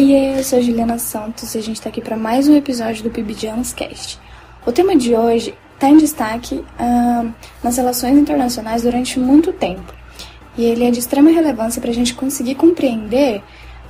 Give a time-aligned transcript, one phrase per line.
[0.00, 3.10] Oi, eu sou Juliana Santos e a gente está aqui para mais um episódio do
[3.10, 4.18] PIBJANS Cast.
[4.64, 9.92] O tema de hoje está em destaque uh, nas relações internacionais durante muito tempo
[10.56, 13.42] e ele é de extrema relevância para a gente conseguir compreender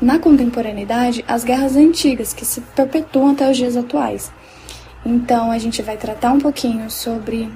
[0.02, 4.32] na contemporaneidade as guerras antigas que se perpetuam até os dias atuais.
[5.06, 7.48] Então a gente vai tratar um pouquinho sobre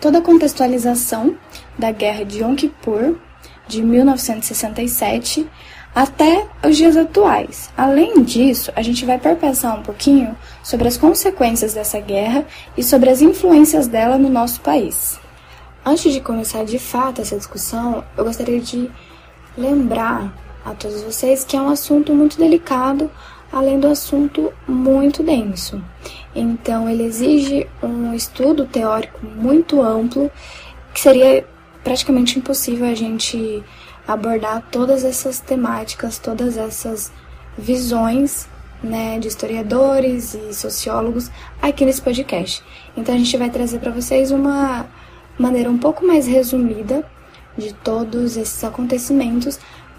[0.00, 1.34] toda a contextualização
[1.76, 3.16] da guerra de Yom Kippur
[3.66, 5.50] de 1967
[5.94, 7.70] até os dias atuais.
[7.76, 12.46] Além disso, a gente vai perpassar um pouquinho sobre as consequências dessa guerra
[12.76, 15.20] e sobre as influências dela no nosso país.
[15.84, 18.90] Antes de começar de fato essa discussão, eu gostaria de
[19.58, 20.32] lembrar
[20.64, 23.10] a todos vocês que é um assunto muito delicado,
[23.52, 25.82] além do assunto muito denso.
[26.34, 30.30] Então, ele exige um estudo teórico muito amplo,
[30.94, 31.44] que seria
[31.84, 33.62] praticamente impossível a gente
[34.06, 37.12] abordar todas essas temáticas, todas essas
[37.56, 38.48] visões
[38.82, 42.62] né, de historiadores e sociólogos aqui nesse podcast.
[42.96, 44.86] Então a gente vai trazer para vocês uma
[45.38, 47.04] maneira um pouco mais resumida
[47.56, 49.58] de todos esses acontecimentos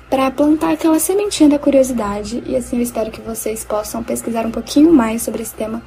[0.10, 4.52] para plantar aquela sementinha da curiosidade e assim eu espero que vocês possam pesquisar um
[4.52, 5.82] pouquinho mais sobre esse tema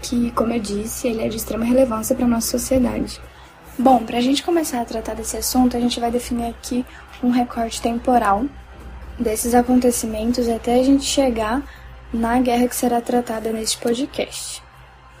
[0.00, 3.20] que, como eu disse, ele é de extrema relevância para a nossa sociedade.
[3.78, 6.84] Bom, para a gente começar a tratar desse assunto, a gente vai definir aqui
[7.22, 8.44] um recorte temporal
[9.18, 11.62] desses acontecimentos até a gente chegar
[12.12, 14.62] na guerra que será tratada neste podcast.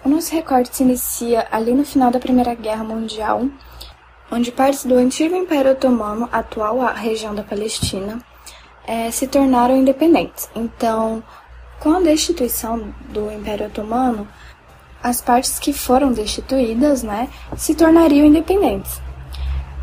[0.04, 3.48] O nosso recorte se inicia ali no final da Primeira Guerra Mundial,
[4.30, 8.20] onde partes do antigo Império Otomano, atual a região da Palestina,
[8.86, 10.48] é, se tornaram independentes.
[10.54, 11.22] Então,
[11.80, 14.28] com a destituição do Império Otomano,
[15.02, 19.00] as partes que foram destituídas, né, se tornariam independentes,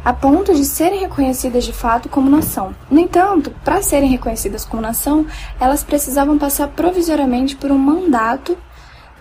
[0.03, 2.75] a ponto de serem reconhecidas de fato como nação.
[2.91, 5.25] No entanto, para serem reconhecidas como nação,
[5.59, 8.57] elas precisavam passar provisoriamente por um mandato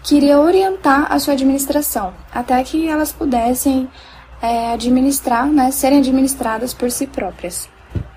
[0.02, 3.88] que iria orientar a sua administração, até que elas pudessem
[4.40, 7.68] é, administrar, né, serem administradas por si próprias.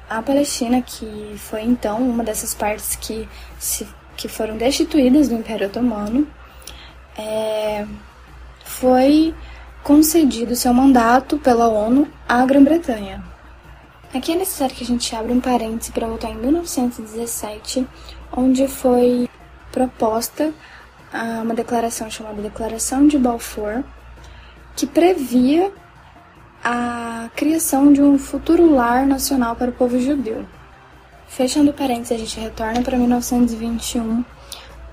[0.10, 3.28] A Palestina, que foi então uma dessas partes que,
[3.60, 6.28] se, que foram destituídas do Império Otomano,
[7.18, 7.86] é,
[8.64, 9.34] foi
[9.86, 13.24] concedido seu mandato pela ONU à Grã-Bretanha.
[14.12, 17.88] Aqui é necessário que a gente abra um parêntese para voltar em 1917,
[18.36, 19.30] onde foi
[19.72, 20.52] proposta
[21.44, 23.84] uma declaração chamada Declaração de Balfour,
[24.76, 25.72] que previa
[26.64, 30.48] a criação de um futuro lar nacional para o povo judeu.
[31.28, 34.26] Fechando parênteses, a gente retorna para 1921,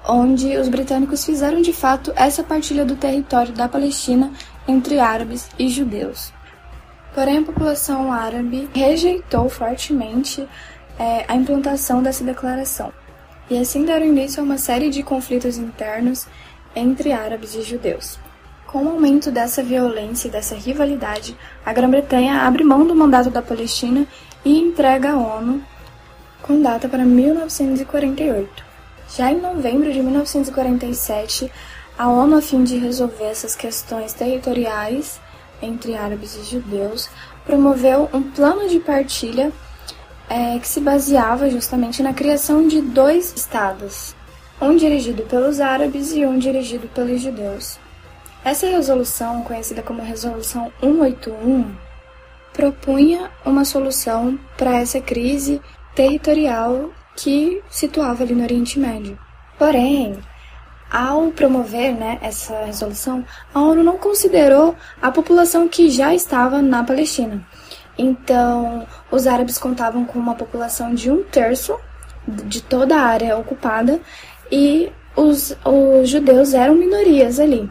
[0.07, 4.31] onde os britânicos fizeram de fato essa partilha do território da Palestina
[4.67, 6.33] entre árabes e judeus.
[7.15, 10.47] Porém, a população árabe rejeitou fortemente
[10.99, 12.93] é, a implantação dessa declaração,
[13.51, 16.27] e assim deram início a uma série de conflitos internos
[16.75, 18.19] entre árabes e judeus.
[18.67, 23.43] Com o aumento dessa violência e dessa rivalidade, a Grã-Bretanha abre mão do mandato da
[23.43, 24.07] Palestina
[24.43, 25.63] e entrega à ONU
[26.41, 28.65] com data para 1948.
[29.15, 31.53] Já em novembro de 1947,
[31.99, 35.21] a ONU, a fim de resolver essas questões territoriais
[35.61, 37.09] entre árabes e judeus,
[37.45, 39.53] promoveu um plano de partilha
[40.29, 44.15] é, que se baseava justamente na criação de dois estados,
[44.61, 47.79] um dirigido pelos árabes e um dirigido pelos judeus.
[48.45, 51.77] Essa resolução, conhecida como Resolução 181,
[52.53, 55.61] propunha uma solução para essa crise
[55.95, 59.19] territorial que situava ali no Oriente Médio.
[59.59, 60.19] Porém,
[60.93, 66.85] ao promover né, essa resolução, a ONU não considerou a população que já estava na
[66.85, 67.43] Palestina.
[67.97, 71.79] Então, os árabes contavam com uma população de um terço
[72.27, 74.01] de toda a área ocupada
[74.51, 77.71] e os, os judeus eram minorias ali,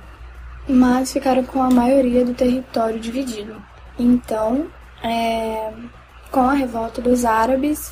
[0.67, 3.55] mas ficaram com a maioria do território dividido.
[3.99, 4.65] Então,
[5.03, 5.71] é,
[6.31, 7.91] com a revolta dos árabes,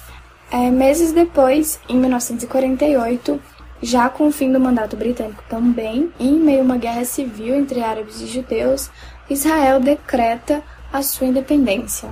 [0.52, 3.40] é, meses depois, em 1948,
[3.82, 7.82] já com o fim do mandato britânico também, em meio a uma guerra civil entre
[7.82, 8.90] árabes e judeus,
[9.30, 10.62] Israel decreta
[10.92, 12.10] a sua independência.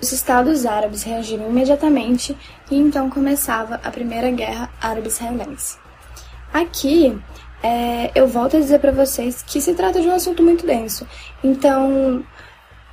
[0.00, 2.36] Os estados árabes reagiram imediatamente
[2.70, 5.76] e então começava a Primeira Guerra Árabe-Israelense.
[6.52, 7.20] Aqui
[7.62, 11.06] é, eu volto a dizer para vocês que se trata de um assunto muito denso,
[11.44, 12.24] então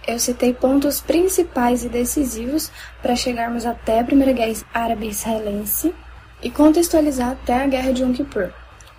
[0.06, 2.72] eu citei pontos principais e decisivos
[3.02, 5.94] para chegarmos até a Primeira Guerra Árabe-Israelense
[6.42, 8.50] e contextualizar até a Guerra de Yom Kippur.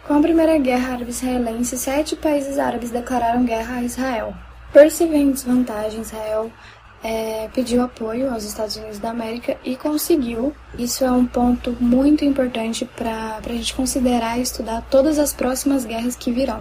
[0.06, 4.34] Com a Primeira Guerra Árabe-Israelense, sete países árabes declararam guerra a Israel.
[4.72, 6.50] Ver em desvantagem, Israel
[7.02, 10.54] é, pediu apoio aos Estados Unidos da América e conseguiu.
[10.78, 15.84] Isso é um ponto muito importante para a gente considerar e estudar todas as próximas
[15.84, 16.60] guerras que virão.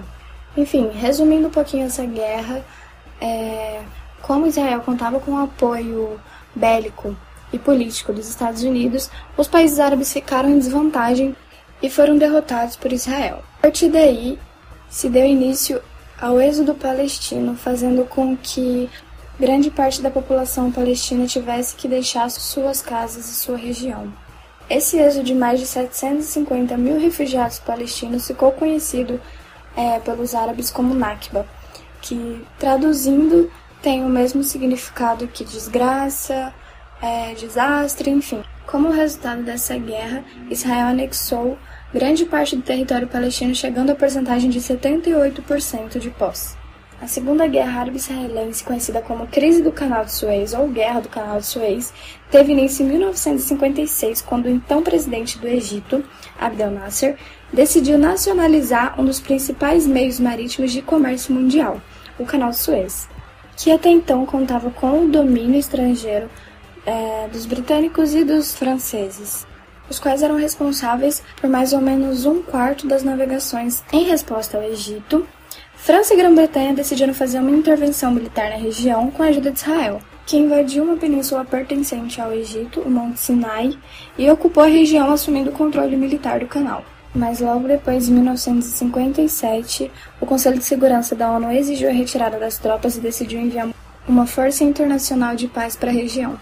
[0.56, 2.64] Enfim, resumindo um pouquinho essa guerra,
[3.22, 3.82] é,
[4.22, 6.20] como Israel contava com apoio
[6.56, 7.16] bélico
[7.52, 11.36] e político dos Estados Unidos, os países árabes ficaram em desvantagem
[11.82, 13.44] e foram derrotados por Israel.
[13.60, 14.40] A partir daí,
[14.90, 15.82] se deu início
[16.20, 18.90] ao êxodo palestino, fazendo com que
[19.40, 24.12] grande parte da população palestina tivesse que deixar suas casas e sua região.
[24.70, 29.22] Esse êxodo de mais de 750 mil refugiados palestinos ficou conhecido
[29.76, 31.46] é, pelos árabes como Nakba,
[32.02, 33.50] que traduzindo
[33.82, 36.54] tem o mesmo significado que desgraça,
[37.02, 38.44] é, desastre, enfim.
[38.66, 41.58] Como resultado dessa guerra, Israel anexou
[41.94, 46.58] grande parte do território palestino, chegando à porcentagem de 78% de posse.
[47.00, 51.40] A Segunda Guerra Árabe-Israelense, conhecida como Crise do Canal de Suez ou Guerra do Canal
[51.40, 51.94] de Suez,
[52.32, 56.04] teve início em 1956, quando o então presidente do Egito,
[56.40, 57.16] Abdel Nasser,
[57.54, 61.80] decidiu nacionalizar um dos principais meios marítimos de comércio mundial,
[62.18, 63.08] o Canal de Suez,
[63.56, 66.28] que até então contava com o domínio estrangeiro
[66.88, 69.46] é, dos britânicos e dos franceses,
[69.90, 73.84] os quais eram responsáveis por mais ou menos um quarto das navegações.
[73.92, 75.28] Em resposta ao Egito,
[75.76, 80.02] França e Grã-Bretanha decidiram fazer uma intervenção militar na região com a ajuda de Israel,
[80.26, 83.78] que invadiu uma península pertencente ao Egito, o Monte Sinai,
[84.18, 86.84] e ocupou a região assumindo o controle militar do canal.
[87.14, 92.58] Mas logo depois, em 1957, o Conselho de Segurança da ONU exigiu a retirada das
[92.58, 93.70] tropas e decidiu enviar
[94.08, 96.38] uma força internacional de paz para a região.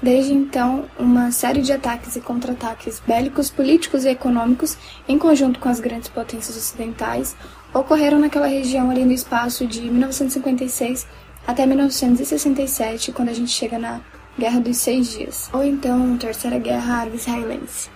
[0.00, 4.76] Desde então, uma série de ataques e contra-ataques bélicos, políticos e econômicos,
[5.08, 7.34] em conjunto com as grandes potências ocidentais,
[7.74, 11.06] ocorreram naquela região ali no espaço de 1956
[11.44, 14.00] até 1967, quando a gente chega na
[14.38, 17.90] Guerra dos Seis Dias, ou então Terceira Guerra Árabe-Israelense.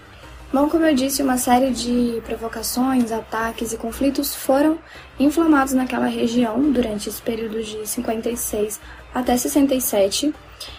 [0.53, 4.77] Bom, como eu disse, uma série de provocações, ataques e conflitos foram
[5.19, 8.81] inflamados naquela região durante esse período de 56
[9.15, 10.35] até 67,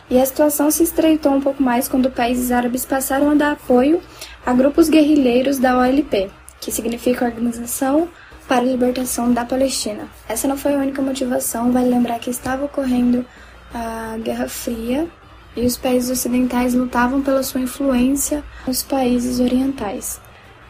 [0.10, 4.02] e a situação se estreitou um pouco mais quando países árabes passaram a dar apoio
[4.46, 8.10] a grupos guerrilheiros da OLP, que significa Organização
[8.48, 10.08] para a libertação da Palestina.
[10.28, 13.26] Essa não foi a única motivação, vale lembrar que estava ocorrendo
[13.74, 15.08] a Guerra Fria
[15.56, 20.20] e os países ocidentais lutavam pela sua influência nos países orientais.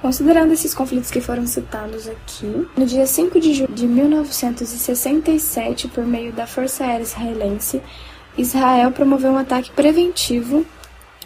[0.02, 6.06] Considerando esses conflitos que foram citados aqui, no dia 5 de julho de 1967, por
[6.06, 7.82] meio da Força Aérea Israelense,
[8.38, 10.66] Israel promoveu um ataque preventivo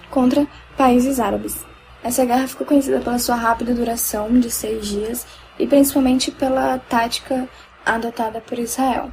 [0.09, 1.65] contra países árabes.
[2.03, 5.25] Essa guerra ficou conhecida pela sua rápida duração de seis dias
[5.57, 7.47] e principalmente pela tática
[7.85, 9.11] adotada por Israel.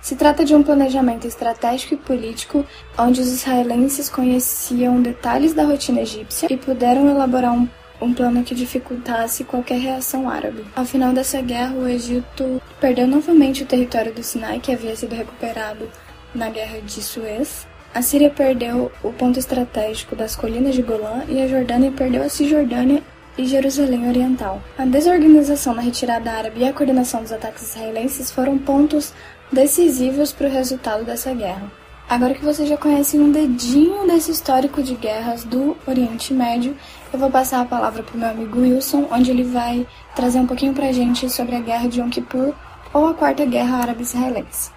[0.00, 2.64] Se trata de um planejamento estratégico e político
[2.96, 7.68] onde os israelenses conheciam detalhes da rotina egípcia e puderam elaborar um,
[8.00, 10.64] um plano que dificultasse qualquer reação árabe.
[10.76, 15.14] Ao final dessa guerra, o Egito perdeu novamente o território do Sinai, que havia sido
[15.14, 15.88] recuperado
[16.36, 17.66] na Guerra de Suez.
[17.94, 22.28] A Síria perdeu o ponto estratégico das colinas de Golã e a Jordânia perdeu a
[22.28, 23.02] Cisjordânia
[23.38, 24.62] e Jerusalém Oriental.
[24.78, 29.12] A desorganização na retirada árabe e a coordenação dos ataques israelenses foram pontos
[29.50, 31.70] decisivos para o resultado dessa guerra.
[32.08, 36.76] Agora que você já conhece um dedinho desse histórico de guerras do Oriente Médio,
[37.12, 40.46] eu vou passar a palavra para o meu amigo Wilson, onde ele vai trazer um
[40.46, 42.54] pouquinho para a gente sobre a Guerra de Yom Kippur
[42.92, 44.75] ou a Quarta Guerra Árabe-Israelense.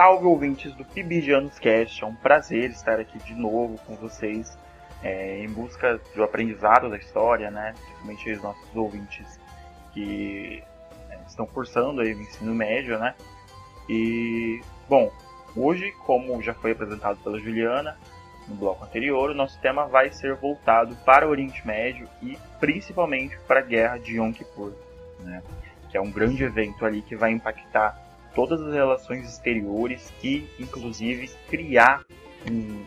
[0.00, 4.56] Salve ouvintes do Pibijanos Cast, é um prazer estar aqui de novo com vocês
[5.02, 7.74] é, em busca do aprendizado da história, né?
[7.74, 9.38] Principalmente os nossos ouvintes
[9.92, 10.64] que
[11.10, 13.14] é, estão cursando aí o ensino médio, né?
[13.90, 15.12] E, bom,
[15.54, 17.98] hoje, como já foi apresentado pela Juliana
[18.48, 23.38] no bloco anterior, o nosso tema vai ser voltado para o Oriente Médio e principalmente
[23.46, 24.72] para a Guerra de Yom Kippur,
[25.18, 25.42] né?
[25.90, 31.30] Que é um grande evento ali que vai impactar todas as relações exteriores e, inclusive,
[31.48, 32.04] criar
[32.50, 32.84] um,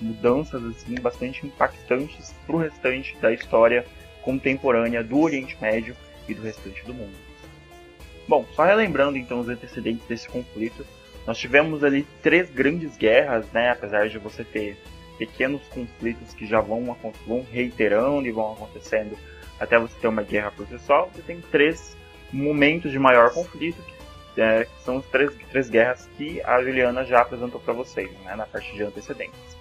[0.00, 3.84] mudanças assim bastante impactantes para o restante da história
[4.22, 5.96] contemporânea do Oriente Médio
[6.28, 7.16] e do restante do mundo.
[8.28, 10.86] Bom, só relembrando então os antecedentes desse conflito,
[11.26, 13.70] nós tivemos ali três grandes guerras, né?
[13.70, 14.76] Apesar de você ter
[15.18, 16.96] pequenos conflitos que já vão,
[17.26, 19.18] vão reiterando e vão acontecendo
[19.58, 21.96] até você ter uma guerra processual, você tem três
[22.32, 23.92] momentos de maior conflito, que,
[24.38, 28.36] é, que são as três, três guerras que a Juliana já apresentou para vocês, né,
[28.36, 29.56] na parte de antecedentes.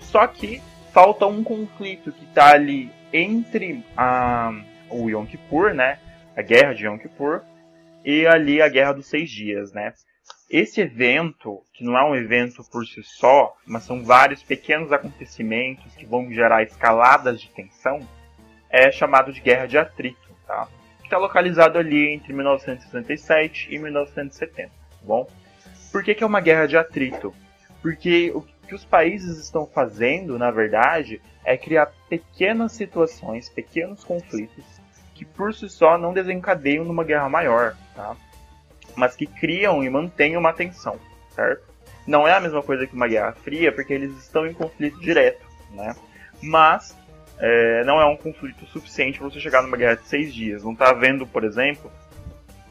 [0.00, 4.52] Só que falta um conflito que está ali entre a,
[4.90, 5.98] o Yom Kippur, né?
[6.36, 7.42] A guerra de Yom Kippur,
[8.04, 9.92] e ali a guerra dos seis dias, né?
[10.52, 15.94] esse evento, que não é um evento por si só, mas são vários pequenos acontecimentos
[15.94, 18.06] que vão gerar escaladas de tensão,
[18.68, 20.68] é chamado de Guerra de Atrito, tá?
[21.12, 25.28] Está localizado ali entre 1967 e 1970, tá bom?
[25.92, 27.34] Por que, que é uma guerra de atrito?
[27.82, 34.64] Porque o que os países estão fazendo, na verdade, é criar pequenas situações, pequenos conflitos
[35.14, 38.16] que por si só não desencadeiam numa guerra maior, tá?
[38.96, 41.62] Mas que criam e mantêm uma tensão, certo?
[42.06, 45.46] Não é a mesma coisa que uma guerra fria, porque eles estão em conflito direto,
[45.72, 45.94] né?
[46.42, 46.96] Mas
[47.38, 50.62] é, não é um conflito suficiente para você chegar numa guerra de seis dias.
[50.62, 51.90] Não está havendo, por exemplo,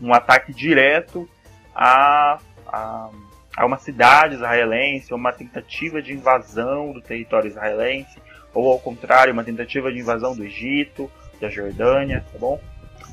[0.02, 1.30] um ataque direto
[1.76, 3.10] a, a,
[3.56, 8.20] a, uma cidade israelense, ou uma tentativa de invasão do território israelense,
[8.54, 12.60] ou ao contrário, uma tentativa de invasão do Egito, da Jordânia, tá bom?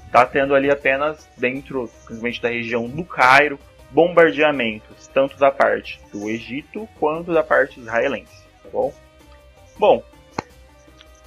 [0.07, 3.59] Está tendo ali apenas dentro, principalmente da região do Cairo,
[3.91, 8.93] bombardeamentos, tanto da parte do Egito quanto da parte israelense, tá bom?
[9.79, 10.03] Bom,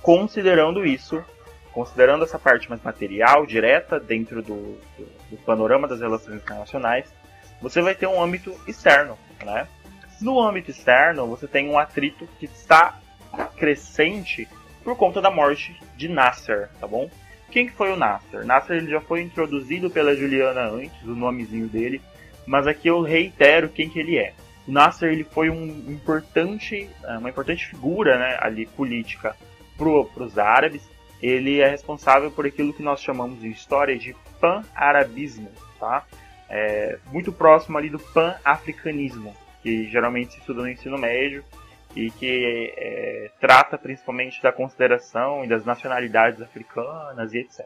[0.01, 1.23] Considerando isso,
[1.71, 7.05] considerando essa parte mais material, direta, dentro do, do, do panorama das relações internacionais,
[7.61, 9.67] você vai ter um âmbito externo, né?
[10.19, 12.99] No âmbito externo, você tem um atrito que está
[13.55, 14.47] crescente
[14.83, 17.09] por conta da morte de Nasser, tá bom?
[17.51, 18.45] Quem que foi o Nasser?
[18.45, 22.01] Nasser ele já foi introduzido pela Juliana antes, o nomezinho dele,
[22.45, 24.33] mas aqui eu reitero quem que ele é.
[24.67, 26.89] O Nasser ele foi um importante,
[27.19, 29.35] uma importante figura né, ali política
[30.13, 30.87] para os árabes,
[31.21, 36.05] ele é responsável por aquilo que nós chamamos em história de pan-arabismo, tá?
[36.49, 41.43] É, muito próximo ali do pan-africanismo, que geralmente se estuda no ensino médio
[41.95, 47.65] e que é, trata principalmente da consideração e das nacionalidades africanas e etc.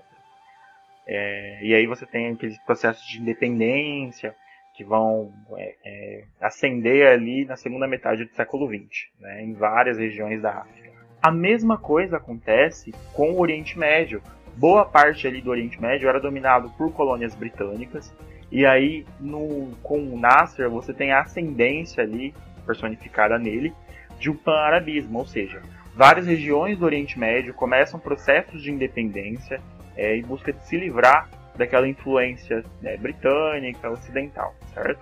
[1.08, 4.36] É, e aí você tem aqueles processos de independência
[4.76, 9.98] que vão é, é, ascender ali na segunda metade do século XX, né, em várias
[9.98, 10.95] regiões da África.
[11.22, 14.22] A mesma coisa acontece com o Oriente Médio.
[14.56, 18.14] Boa parte ali do Oriente Médio era dominado por colônias britânicas.
[18.52, 22.34] E aí, no, com o Nasser, você tem a ascendência ali,
[22.66, 23.74] personificada nele,
[24.20, 25.62] de um pan-arabismo, ou seja,
[25.96, 29.60] várias regiões do Oriente Médio começam processos de independência
[29.98, 35.02] é, em busca de se livrar daquela influência né, britânica, ocidental, certo?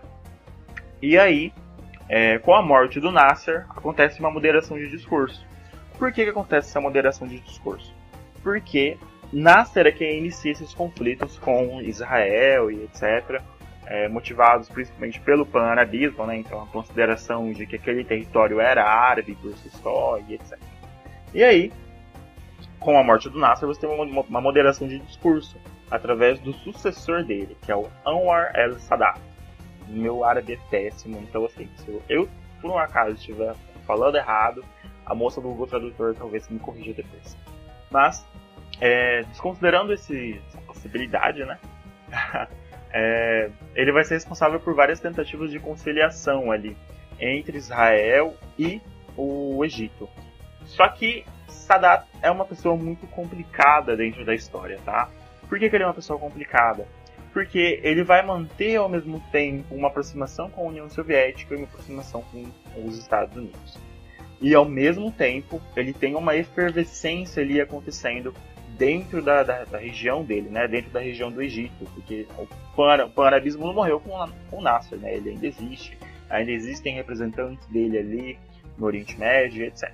[1.02, 1.52] E aí,
[2.08, 5.46] é, com a morte do Nasser, acontece uma moderação de discurso.
[5.98, 7.94] Por que, que acontece essa moderação de discurso?
[8.42, 8.98] Porque
[9.32, 13.42] Nasser é quem inicia esses conflitos com Israel e etc.,
[13.86, 16.38] é, motivados principalmente pelo pan-arabismo, né?
[16.38, 20.58] então a consideração de que aquele território era árabe por si só e etc.
[21.34, 21.72] E aí,
[22.80, 25.58] com a morte do Nasser, você tem uma, uma moderação de discurso
[25.92, 29.20] através do sucessor dele, que é o Anwar el-Sadat.
[29.88, 32.30] Meu árabe é péssimo, então assim, se eu, eu
[32.62, 33.54] por um acaso estiver
[33.86, 34.64] falando errado,
[35.06, 37.38] a moça do Google Tradutor talvez me corrija depois.
[37.90, 38.26] Mas,
[38.80, 41.60] é, desconsiderando esse, essa possibilidade, né?
[42.92, 46.78] é, ele vai ser responsável por várias tentativas de conciliação ali
[47.20, 48.82] entre Israel e
[49.16, 50.10] o Egito.
[50.66, 55.10] Só que Sadat é uma pessoa muito complicada dentro da história, tá?
[55.48, 56.88] Por que, que ele é uma pessoa complicada?
[57.32, 61.68] Porque ele vai manter ao mesmo tempo uma aproximação com a União Soviética e uma
[61.68, 62.46] aproximação com
[62.86, 63.80] os Estados Unidos
[64.44, 68.36] e ao mesmo tempo ele tem uma efervescência ali acontecendo
[68.78, 70.68] dentro da, da, da região dele, né?
[70.68, 74.12] Dentro da região do Egito, porque o pan-arabismo não morreu com,
[74.50, 75.16] com Nasser, né?
[75.16, 75.98] Ele ainda existe,
[76.30, 78.40] ainda existem representantes dele ali
[78.78, 79.90] no Oriente Médio, etc.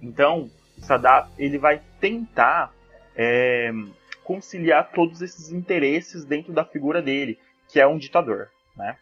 [0.00, 2.72] Então, Sadat ele vai tentar
[3.16, 3.72] é,
[4.22, 7.36] conciliar todos esses interesses dentro da figura dele,
[7.68, 8.96] que é um ditador, né?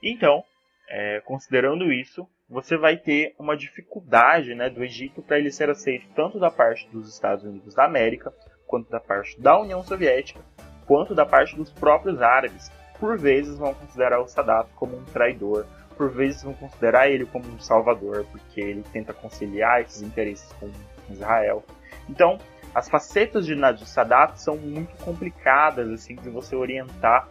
[0.00, 0.44] Então,
[0.88, 6.06] é, considerando isso, você vai ter uma dificuldade né, do Egito para ele ser aceito
[6.16, 8.32] tanto da parte dos Estados Unidos da América,
[8.66, 10.40] quanto da parte da União Soviética,
[10.86, 12.70] quanto da parte dos próprios árabes.
[12.98, 17.46] Por vezes vão considerar o Sadat como um traidor, por vezes vão considerar ele como
[17.46, 20.70] um salvador, porque ele tenta conciliar esses interesses com
[21.10, 21.62] Israel.
[22.08, 22.38] Então,
[22.74, 27.28] as facetas de, Sadat são muito complicadas assim de você orientar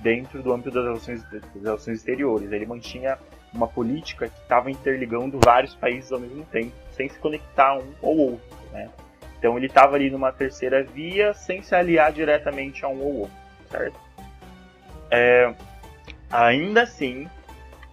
[0.00, 2.52] dentro do âmbito das relações, das relações exteriores.
[2.52, 3.18] Ele mantinha
[3.56, 8.18] uma política que estava interligando vários países ao mesmo tempo, sem se conectar um ou
[8.32, 8.90] outro, né?
[9.38, 13.36] Então ele estava ali numa terceira via, sem se aliar diretamente a um ou outro,
[13.70, 13.98] certo?
[15.10, 15.52] É,
[16.30, 17.28] ainda assim,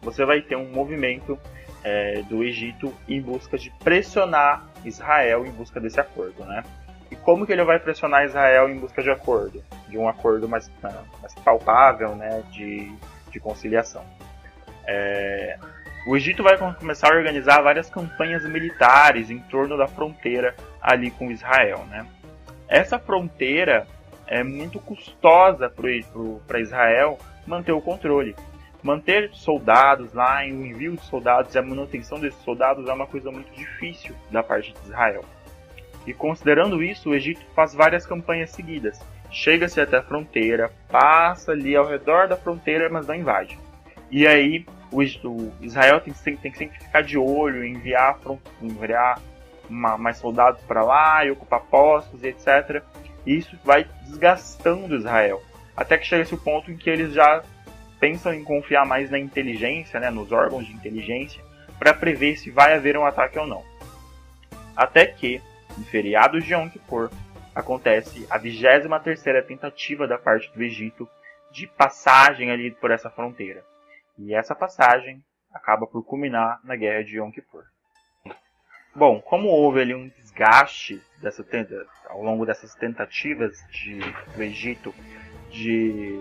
[0.02, 1.38] você vai ter um movimento
[1.84, 6.64] é, do Egito em busca de pressionar Israel em busca desse acordo, né?
[7.12, 9.64] E como que ele vai pressionar Israel em busca de acordo?
[9.88, 12.44] De um acordo mais, mais palpável, né?
[12.52, 12.92] De,
[13.30, 14.04] de conciliação.
[14.86, 15.58] É,
[16.06, 21.32] o Egito vai começar a organizar várias campanhas militares em torno da fronteira ali com
[21.32, 21.86] Israel.
[21.90, 22.06] Né?
[22.68, 23.88] Essa fronteira
[24.28, 25.70] é muito custosa
[26.48, 28.36] para Israel manter o controle.
[28.82, 33.32] Manter soldados lá, o envio de soldados e a manutenção desses soldados é uma coisa
[33.32, 35.24] muito difícil da parte de Israel.
[36.06, 39.00] E considerando isso, o Egito faz várias campanhas seguidas.
[39.32, 43.58] Chega-se até a fronteira, passa ali ao redor da fronteira, mas não invade.
[44.14, 48.20] E aí o, Israel tem, tem, que sempre ficar de olho, enviar,
[48.62, 49.20] enviar
[49.68, 52.84] uma, mais soldados para lá e ocupar postos e etc.
[53.26, 55.42] E isso vai desgastando Israel.
[55.76, 57.44] Até que chega-se o ponto em que eles já
[58.00, 61.44] pensam em confiar mais na inteligência, né, nos órgãos de inteligência,
[61.80, 63.64] para prever se vai haver um ataque ou não.
[64.76, 65.42] Até que,
[65.76, 67.10] no feriado de Yom Kippur,
[67.56, 71.10] acontece a 23ª tentativa da parte do Egito
[71.50, 73.64] de passagem ali por essa fronteira.
[74.18, 77.64] E essa passagem acaba por culminar na Guerra de Yom Kippur.
[78.96, 81.44] Bom, como houve ali um desgaste dessa,
[82.10, 84.00] ao longo dessas tentativas de,
[84.36, 84.94] do Egito
[85.50, 86.20] de,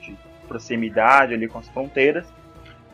[0.00, 2.32] de proximidade ali com as fronteiras,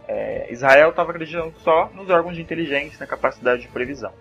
[0.08, 4.12] é, Israel estava acreditando só nos órgãos de inteligência, na capacidade de previsão.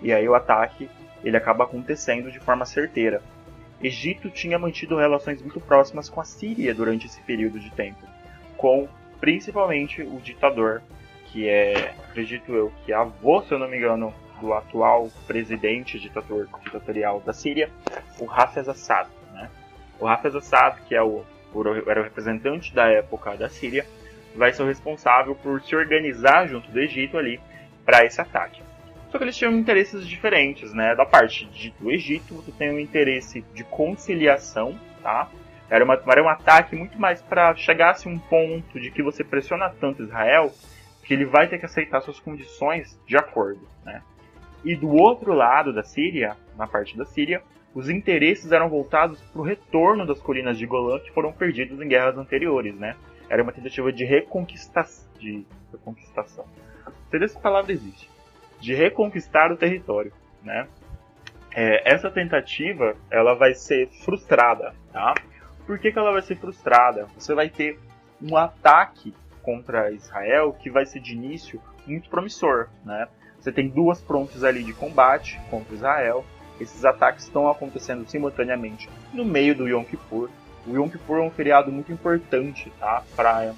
[0.00, 0.88] E aí o ataque
[1.22, 3.22] ele acaba acontecendo de forma certeira.
[3.82, 8.06] Egito tinha mantido relações muito próximas com a Síria durante esse período de tempo,
[8.56, 8.88] com
[9.22, 10.82] principalmente o ditador,
[11.26, 16.00] que é, acredito eu, que é avô, se eu não me engano, do atual presidente
[16.00, 17.70] ditador, ditatorial da Síria,
[18.18, 19.08] o Hafez Assad.
[19.32, 19.48] Né?
[20.00, 21.24] O Hafez Assad, que é o,
[21.86, 23.86] era o representante da época da Síria,
[24.34, 27.40] vai ser o responsável por se organizar junto do Egito ali
[27.84, 28.60] para esse ataque.
[29.12, 30.96] Só que eles tinham interesses diferentes, né?
[30.96, 31.48] Da parte
[31.78, 35.30] do Egito, você tem um interesse de conciliação, tá?
[35.72, 39.70] Era, uma, era um ataque muito mais para chegar-se um ponto de que você pressiona
[39.70, 40.52] tanto Israel
[41.02, 44.02] que ele vai ter que aceitar suas condições de acordo, né?
[44.62, 47.42] E do outro lado da Síria, na parte da Síria,
[47.74, 51.88] os interesses eram voltados para o retorno das colinas de Golã que foram perdidas em
[51.88, 52.94] guerras anteriores, né?
[53.30, 54.84] Era uma tentativa de, reconquista
[55.18, 56.44] de reconquistação.
[57.10, 58.10] Se essa palavra existe.
[58.60, 60.68] De reconquistar o território, né?
[61.54, 65.14] É, essa tentativa ela vai ser frustrada, tá?
[65.66, 67.06] Por que, que ela vai ser frustrada?
[67.16, 67.78] Você vai ter
[68.20, 73.08] um ataque contra Israel que vai ser de início muito promissor, né?
[73.38, 76.24] Você tem duas frontes ali de combate contra Israel.
[76.60, 80.30] Esses ataques estão acontecendo simultaneamente no meio do Yom Kippur.
[80.64, 83.02] O Yom Kippur é um feriado muito importante, tá?
[83.16, 83.52] Para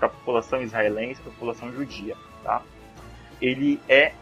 [0.00, 2.62] a população israelense, para a população judia, tá?
[3.40, 4.12] Ele é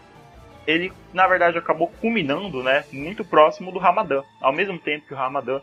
[0.67, 5.17] ele na verdade acabou culminando, né, muito próximo do Ramadã, ao mesmo tempo que o
[5.17, 5.61] Ramadã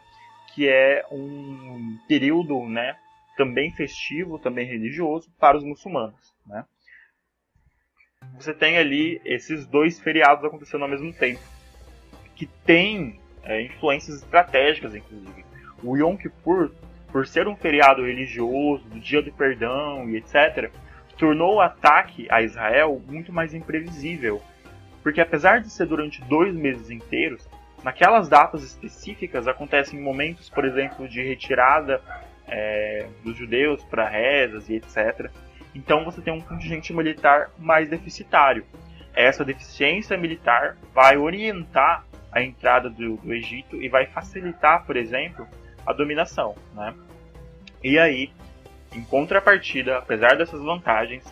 [0.57, 2.97] que é um período, né,
[3.37, 6.65] também festivo, também religioso para os muçulmanos, né?
[8.39, 11.39] Você tem ali esses dois feriados acontecendo ao mesmo tempo,
[12.35, 15.45] que tem é, influências estratégicas, inclusive.
[15.83, 16.71] O Yom Kippur,
[17.11, 20.71] por ser um feriado religioso, do Dia do Perdão e etc.,
[21.19, 24.41] tornou o ataque a Israel muito mais imprevisível,
[25.03, 27.47] porque apesar de ser durante dois meses inteiros,
[27.87, 32.01] naquelas datas específicas acontecem momentos, por exemplo, de retirada
[32.45, 35.31] é, dos judeus para rezas e etc.
[35.73, 38.65] Então você tem um contingente militar mais deficitário.
[39.15, 45.47] Essa deficiência militar vai orientar a entrada do, do Egito e vai facilitar, por exemplo,
[45.85, 46.55] a dominação.
[46.75, 46.93] Né?
[47.81, 48.33] E aí,
[48.91, 51.23] em contrapartida, apesar dessas vantagens,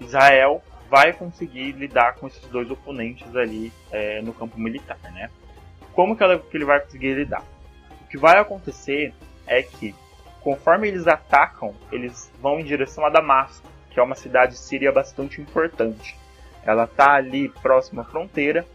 [0.00, 4.98] Israel vai conseguir lidar com esses dois oponentes ali é, no campo militar.
[5.12, 5.30] Né?
[5.92, 7.44] Como que, que ele vai conseguir lidar?
[8.02, 9.14] O que vai acontecer
[9.46, 9.94] é que,
[10.40, 15.40] conforme eles atacam, eles vão em direção a Damasco, que é uma cidade síria bastante
[15.40, 16.16] importante.
[16.64, 18.66] Ela está ali próxima à fronteira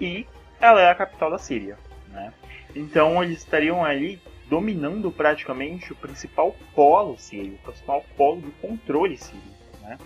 [0.00, 0.26] e
[0.60, 1.78] ela é a capital da Síria.
[2.08, 2.32] Né?
[2.74, 9.16] Então eles estariam ali dominando praticamente o principal polo sírio, o principal polo do controle
[9.16, 9.40] sírio.
[9.80, 9.96] Né?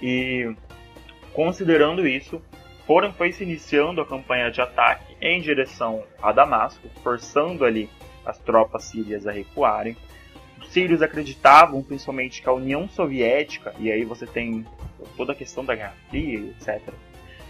[0.00, 0.54] E
[1.34, 2.40] considerando isso,
[2.86, 7.88] foram foi se iniciando a campanha de ataque em direção a Damasco, forçando ali
[8.24, 9.96] as tropas sírias a recuarem.
[10.60, 14.64] Os sírios acreditavam principalmente que a União Soviética, e aí você tem
[15.16, 16.80] toda a questão da Guerra Fria, etc.,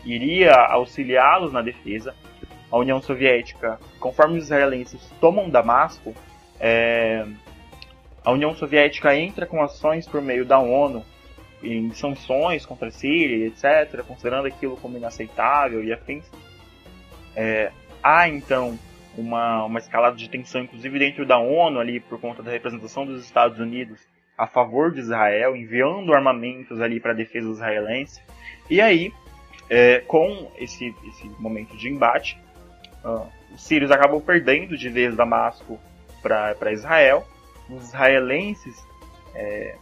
[0.04, 2.14] iria auxiliá-los na defesa.
[2.70, 6.14] A União Soviética, conforme os israelenses tomam Damasco,
[6.58, 7.26] é,
[8.24, 11.04] a União Soviética entra com ações por meio da ONU
[11.62, 16.24] em sanções contra a Síria, etc., considerando aquilo como inaceitável e afins.
[17.36, 17.70] É,
[18.02, 18.78] há então
[19.16, 23.24] uma, uma escalada de tensão, inclusive dentro da ONU, ali por conta da representação dos
[23.24, 24.00] Estados Unidos
[24.36, 28.22] a favor de Israel, enviando armamentos ali para a defesa israelense.
[28.70, 29.12] E aí,
[29.68, 32.38] é, com esse, esse momento de embate,
[33.04, 35.78] uh, os sírios acabam perdendo de vez Damasco
[36.22, 37.26] para Israel.
[37.68, 38.74] Os israelenses,
[39.34, 39.76] é,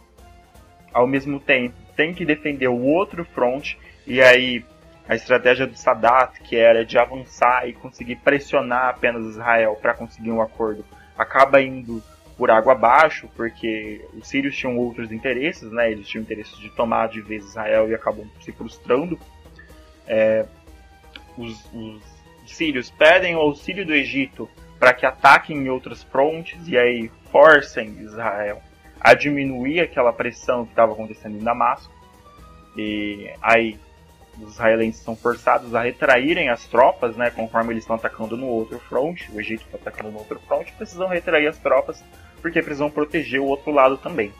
[0.93, 4.65] ao mesmo tempo, têm que defender o outro fronte, e aí
[5.09, 10.29] a estratégia do Sadat, que era de avançar e conseguir pressionar apenas Israel para conseguir
[10.29, 10.85] um acordo,
[11.17, 12.03] acaba indo
[12.37, 15.91] por água abaixo, porque os sírios tinham outros interesses, né?
[15.91, 19.19] Eles tinham interesses de tomar de vez Israel e acabam se frustrando.
[20.07, 20.45] É,
[21.35, 22.03] os, os
[22.45, 24.47] sírios pedem o auxílio do Egito
[24.79, 28.61] para que ataquem em outras frontes e aí forcem Israel
[29.01, 31.91] a diminuir aquela pressão que estava acontecendo em Damasco.
[32.77, 33.79] E aí
[34.41, 38.79] os israelenses são forçados a retraírem as tropas, né, conforme eles estão atacando no outro
[38.79, 42.03] fronte, o Egito está atacando no outro fronte, precisam retrair as tropas
[42.41, 44.33] porque precisam proteger o outro lado também.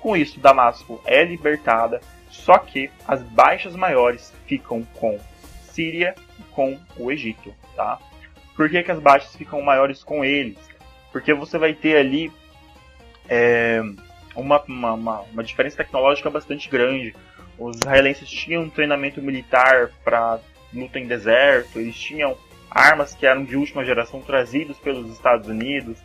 [0.00, 5.18] Com isso, Damasco é libertada, só que as baixas maiores ficam com
[5.72, 7.98] Síria e com o Egito, tá?
[8.56, 10.58] Por que, que as baixas ficam maiores com eles?
[11.12, 12.30] Porque você vai ter ali
[13.28, 13.80] é,
[14.34, 17.14] uma, uma, uma diferença tecnológica bastante grande
[17.60, 20.40] os israelenses tinham um treinamento militar para
[20.72, 22.36] luta em deserto, eles tinham
[22.70, 25.98] armas que eram de última geração trazidas pelos Estados Unidos,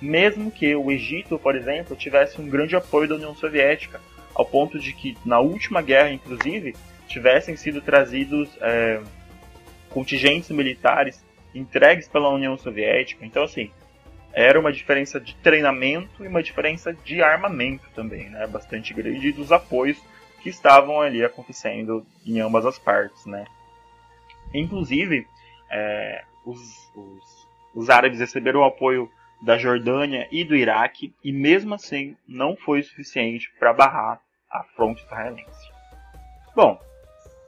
[0.00, 4.00] mesmo que o Egito, por exemplo, tivesse um grande apoio da União Soviética,
[4.34, 6.76] ao ponto de que na última guerra, inclusive,
[7.08, 9.00] tivessem sido trazidos é,
[9.90, 13.26] contingentes militares entregues pela União Soviética.
[13.26, 13.70] Então, assim,
[14.32, 18.46] era uma diferença de treinamento e uma diferença de armamento também, né?
[18.46, 19.98] Bastante grande e dos apoios
[20.40, 23.44] que estavam ali acontecendo em ambas as partes, né?
[24.52, 25.26] Inclusive,
[25.70, 26.58] é, os,
[26.96, 29.10] os, os árabes receberam o apoio
[29.42, 35.02] da Jordânia e do Iraque, e mesmo assim não foi suficiente para barrar a fronte
[35.04, 35.70] israelense.
[36.54, 36.78] Bom,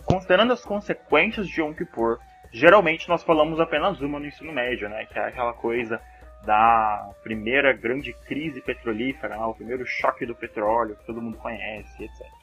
[0.05, 2.19] considerando as consequências de Yom Kippur,
[2.53, 6.01] geralmente nós falamos apenas uma no ensino médio, né, que é aquela coisa
[6.45, 12.05] da primeira grande crise petrolífera, né, o primeiro choque do petróleo, que todo mundo conhece,
[12.05, 12.42] etc.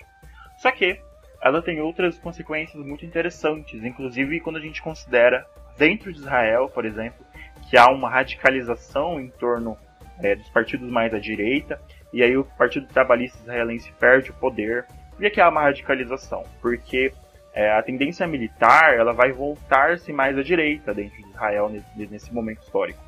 [0.60, 1.00] Só que
[1.42, 5.46] ela tem outras consequências muito interessantes, inclusive quando a gente considera
[5.78, 7.26] dentro de Israel, por exemplo,
[7.70, 9.78] que há uma radicalização em torno
[10.22, 14.86] é, dos partidos mais à direita, e aí o Partido Trabalhista Israelense perde o poder.
[15.16, 16.44] Por que há uma radicalização?
[16.62, 17.14] Porque
[17.54, 22.34] é, a tendência militar ela vai voltar-se mais à direita dentro de Israel nesse, nesse
[22.34, 23.00] momento histórico.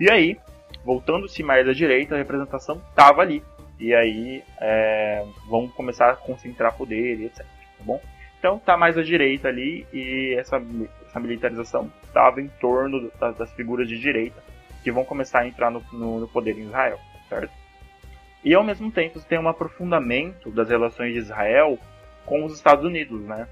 [0.00, 0.36] E aí,
[0.84, 3.44] voltando-se mais à direita, a representação estava ali,
[3.78, 7.38] e aí é, vão começar a concentrar poder e etc.
[7.38, 8.00] Tá bom?
[8.38, 10.62] Então tá mais à direita ali e essa,
[11.08, 14.42] essa militarização estava em torno das, das, figuras de direita
[14.82, 17.52] que vão começar a entrar no, no, no, poder em Israel, certo?
[18.44, 21.78] E ao mesmo tempo tem um aprofundamento das relações de Israel
[22.24, 23.48] com os Estados Unidos, né?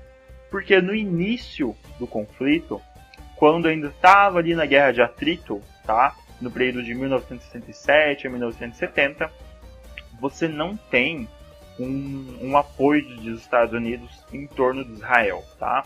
[0.50, 2.80] Porque no início do conflito,
[3.34, 6.14] quando ainda estava ali na guerra de atrito, tá?
[6.40, 9.32] No período de 1967 a 1970,
[10.20, 11.28] você não tem
[11.78, 15.84] um, um apoio dos Estados Unidos em torno de Israel, tá?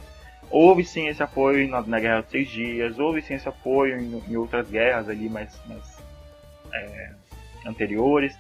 [0.51, 4.23] Houve sim esse apoio na, na Guerra dos Seis Dias, houve sim esse apoio em,
[4.31, 6.03] em outras guerras ali mais, mais
[6.73, 7.13] é,
[7.67, 8.39] anteriores,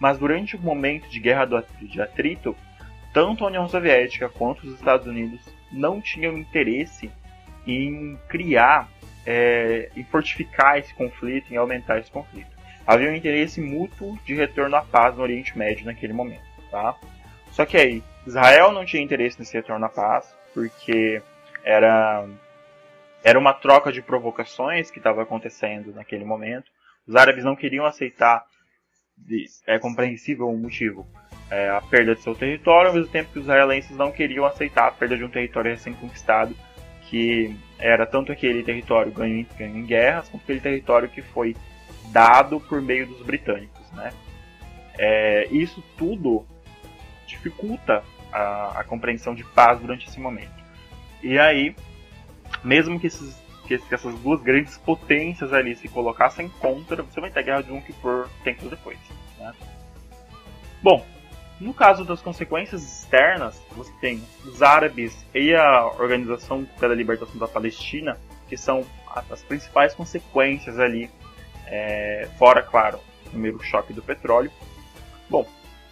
[0.00, 2.56] mas durante o momento de guerra do, de atrito,
[3.12, 5.40] tanto a União Soviética quanto os Estados Unidos
[5.70, 7.10] não tinham interesse
[7.66, 8.88] em criar,
[9.24, 12.51] é, em fortificar esse conflito, em aumentar esse conflito
[12.86, 16.96] havia um interesse mútuo de retorno à paz no Oriente Médio naquele momento, tá?
[17.50, 21.22] Só que aí, Israel não tinha interesse nesse retorno à paz, porque
[21.64, 22.26] era,
[23.22, 26.70] era uma troca de provocações que estava acontecendo naquele momento.
[27.06, 28.44] Os árabes não queriam aceitar,
[29.66, 31.06] é compreensível o motivo,
[31.50, 34.88] é, a perda de seu território, ao mesmo tempo que os israelenses não queriam aceitar
[34.88, 36.56] a perda de um território recém-conquistado,
[37.10, 41.54] que era tanto aquele território ganho ganho em guerras, quanto aquele território que foi
[42.12, 44.12] dado por meio dos britânicos, né?
[44.98, 46.46] É, isso tudo
[47.26, 50.62] dificulta a, a, compreensão de paz durante esse momento.
[51.22, 51.74] E aí,
[52.62, 57.40] mesmo que, esses, que, essas duas grandes potências ali se colocassem contra, você vai ter
[57.40, 58.98] a guerra de um que por tempos depois.
[59.38, 59.52] Né?
[60.82, 61.04] Bom,
[61.58, 67.48] no caso das consequências externas, você tem os árabes e a Organização pela Libertação da
[67.48, 68.84] Palestina, que são
[69.30, 71.08] as principais consequências ali
[71.66, 74.50] é, fora, claro, o primeiro choque do petróleo.
[75.28, 75.46] Bom,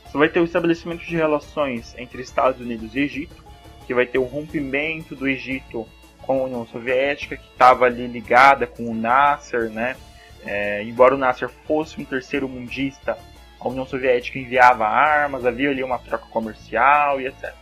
[0.05, 3.45] você vai ter o estabelecimento de relações entre Estados Unidos e Egito,
[3.87, 5.87] que vai ter o rompimento do Egito
[6.23, 9.97] com a União Soviética, que estava ali ligada com o Nasser, né?
[10.45, 13.19] É, embora o Nasser fosse um terceiro mundista,
[13.59, 17.55] a União Soviética enviava armas, havia ali uma troca comercial e etc.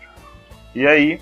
[0.75, 1.21] E aí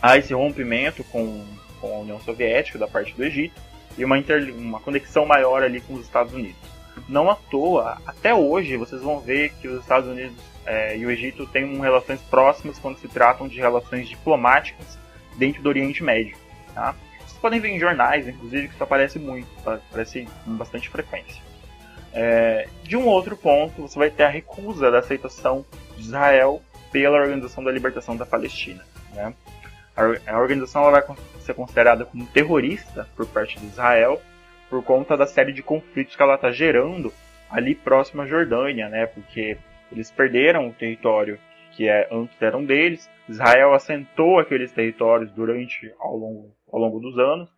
[0.00, 1.44] há esse rompimento com,
[1.80, 3.60] com a União Soviética da parte do Egito
[3.96, 6.60] e uma, inter, uma conexão maior ali com os Estados Unidos.
[7.08, 11.10] Não à toa, até hoje vocês vão ver que os Estados Unidos é, e o
[11.10, 14.98] Egito têm relações próximas quando se tratam de relações diplomáticas
[15.36, 16.36] dentro do Oriente Médio.
[16.74, 16.94] Tá?
[17.18, 21.42] Vocês podem ver em jornais, inclusive, que isso aparece muito, aparece com bastante frequência.
[22.12, 25.64] É, de um outro ponto, você vai ter a recusa da aceitação
[25.96, 28.84] de Israel pela Organização da Libertação da Palestina.
[29.14, 29.32] Né?
[29.96, 31.02] A, organização vai
[31.40, 34.20] ser considerada como terrorista por parte de Israel
[34.70, 37.12] por conta da série de conflitos que ela está gerando
[37.50, 39.06] ali próximo à Jordânia, né?
[39.06, 39.58] Porque
[39.90, 41.38] eles perderam o território
[41.72, 43.10] que é, antes eram deles.
[43.28, 47.50] Israel assentou aqueles territórios durante ao longo, ao longo dos anos.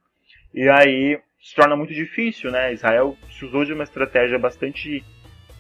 [0.53, 2.73] E aí se torna muito difícil, né?
[2.73, 5.05] Israel se usou de uma estratégia bastante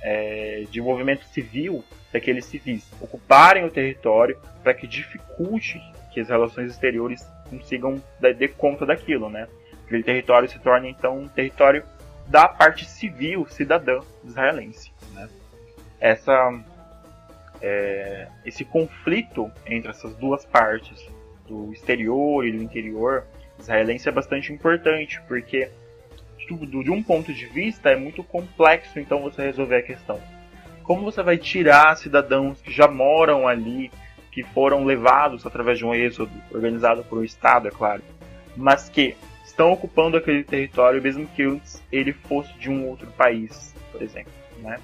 [0.03, 5.81] é, de envolvimento civil daqueles civis ocuparem o território para que dificulte
[6.15, 9.49] que as relações exteriores consigam dar conta daquilo, né?
[9.85, 11.83] Aquele território se torna então um território
[12.29, 14.93] da parte civil cidadã israelense.
[15.13, 15.29] Né?
[16.01, 16.59] Essa,
[17.61, 21.05] é, esse conflito entre essas duas partes,
[21.47, 23.25] do exterior e do interior
[23.59, 25.69] israelense, é bastante importante, porque
[26.49, 30.21] de um ponto de vista é muito complexo então você resolver a questão.
[30.83, 33.91] Como você vai tirar cidadãos que já moram ali,
[34.35, 38.03] que foram levados através de um êxodo organizado por um Estado, é claro,
[38.57, 41.61] mas que estão ocupando aquele território mesmo que
[41.93, 44.81] ele fosse de um outro país, por exemplo, né?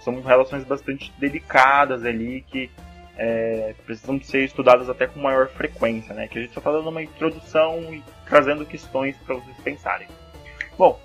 [0.00, 2.68] São relações bastante delicadas ali que
[3.16, 6.26] é, precisam ser estudadas até com maior frequência, né?
[6.26, 10.08] Que a gente só está dando uma introdução e trazendo questões para vocês pensarem.
[10.76, 11.00] Bom,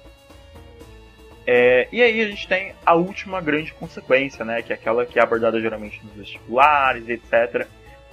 [1.50, 4.62] é, e aí a gente tem a última grande consequência, né?
[4.62, 7.66] Que é aquela que é abordada geralmente nos vestibulares, etc.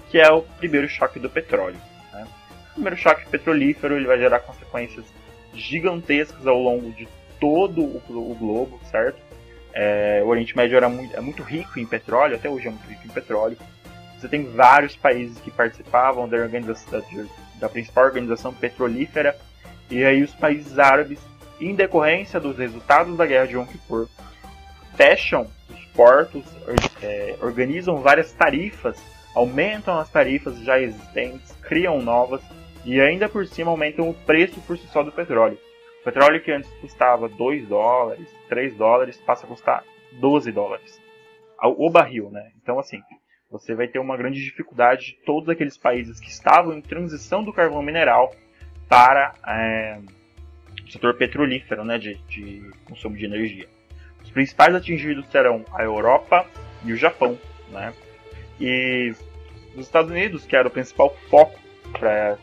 [0.09, 1.77] Que é o primeiro choque do petróleo.
[2.13, 2.29] Né?
[2.71, 5.05] O primeiro choque petrolífero ele vai gerar consequências
[5.53, 7.09] gigantescas ao longo de
[7.41, 9.19] todo o, o globo, certo?
[9.73, 12.89] É, o Oriente Médio era muito, é muito rico em petróleo, até hoje é muito
[12.89, 13.59] rico em petróleo.
[14.17, 17.03] Você tem vários países que participavam da, da,
[17.57, 19.37] da principal organização petrolífera,
[19.91, 21.19] e aí os países árabes
[21.61, 24.09] em decorrência dos resultados da guerra de Yom Kippur,
[24.97, 26.45] fecham os portos,
[27.03, 29.01] é, organizam várias tarifas,
[29.35, 32.43] aumentam as tarifas já existentes, criam novas
[32.85, 35.59] e ainda por cima aumentam o preço por si só do petróleo.
[36.01, 41.01] O petróleo que antes custava 2 dólares, 3 dólares, passa a custar 12 dólares.
[41.79, 42.53] O barril, né?
[42.63, 43.01] Então, assim,
[43.51, 47.53] você vai ter uma grande dificuldade de todos aqueles países que estavam em transição do
[47.53, 48.35] carvão mineral
[48.87, 49.99] para é,
[50.93, 53.67] setor petrolífero, né, de, de consumo de energia.
[54.23, 56.47] Os principais atingidos serão a Europa
[56.85, 57.39] e o Japão,
[57.71, 57.93] né?
[58.61, 59.15] E
[59.75, 61.59] os Estados Unidos, que era o principal foco
[61.93, 62.39] para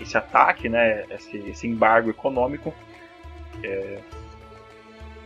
[0.00, 2.74] esse ataque, né, esse, esse embargo econômico,
[3.62, 3.98] é,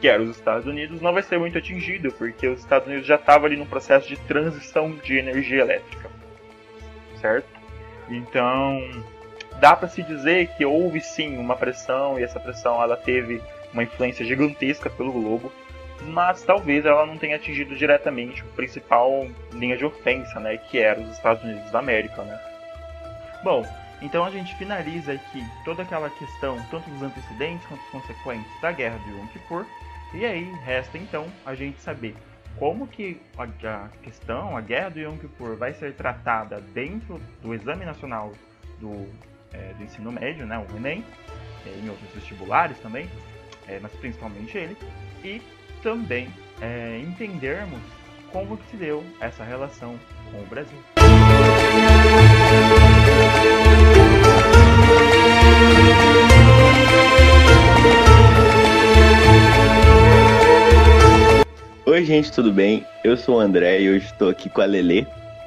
[0.01, 3.17] que era os Estados Unidos, não vai ser muito atingido, porque os Estados Unidos já
[3.17, 6.11] estavam ali no processo de transição de energia elétrica,
[7.21, 7.49] certo?
[8.09, 8.81] Então,
[9.61, 13.43] dá para se dizer que houve sim uma pressão e essa pressão ela teve
[13.73, 15.53] uma influência gigantesca pelo globo,
[16.03, 21.01] mas talvez ela não tenha atingido diretamente o principal linha de ofensa, né, que era
[21.01, 22.39] os Estados Unidos da América, né.
[23.43, 23.67] Bom,
[24.03, 28.73] então a gente finaliza aqui toda aquela questão, tanto dos antecedentes quanto dos consequentes da
[28.73, 29.67] guerra de Yom Kippur,
[30.15, 32.15] e aí resta então a gente saber
[32.59, 37.85] como que a questão, a guerra do Yom Kippur vai ser tratada dentro do Exame
[37.85, 38.33] Nacional
[38.81, 39.07] do
[39.57, 41.05] é, do ensino médio, né, o Enem,
[41.67, 43.09] é, em outros vestibulares também,
[43.67, 44.77] é, mas principalmente ele,
[45.25, 45.41] e
[45.83, 46.29] também
[46.61, 47.81] é, entendermos
[48.33, 49.99] como que se deu essa relação
[50.31, 50.79] com o Brasil.
[61.87, 62.85] Oi, gente, tudo bem?
[63.03, 65.07] Eu sou o André e hoje estou aqui com a Lele.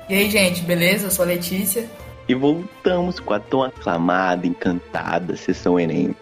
[0.10, 1.08] E aí, gente, beleza?
[1.08, 1.88] Eu sou a Letícia.
[2.30, 6.16] E voltamos com a tão aclamada, encantada sessão Enem.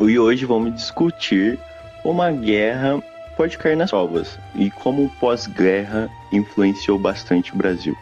[0.00, 1.56] E hoje vamos discutir
[2.02, 3.00] como a guerra
[3.36, 7.96] pode cair nas provas e como o pós-guerra influenciou bastante o Brasil.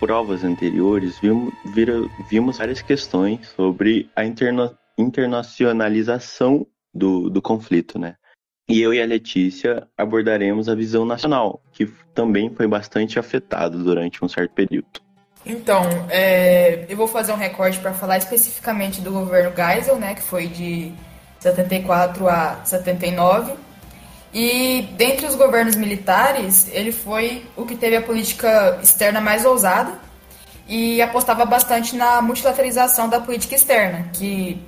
[0.00, 1.94] Provas anteriores vimos, vira,
[2.28, 8.16] vimos várias questões sobre a interna, internacionalização do, do conflito, né?
[8.68, 14.24] E eu e a Letícia abordaremos a visão nacional, que também foi bastante afetado durante
[14.24, 15.05] um certo período.
[15.46, 20.22] Então, é, eu vou fazer um recorte para falar especificamente do governo Geisel, né, que
[20.22, 20.92] foi de
[21.38, 23.54] 74 a 79.
[24.34, 29.92] E dentre os governos militares, ele foi o que teve a política externa mais ousada
[30.66, 34.60] e apostava bastante na multilateralização da política externa, que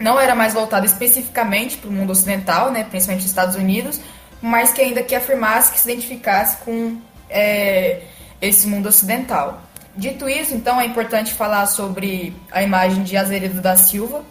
[0.00, 4.00] não era mais voltada especificamente para o mundo ocidental, né, principalmente os Estados Unidos,
[4.42, 7.00] mas que ainda que afirmasse que se identificasse com
[7.30, 8.00] é,
[8.40, 9.62] esse mundo ocidental.
[9.96, 14.22] Dito isso, então, é importante falar sobre a imagem de Azeredo da Silva,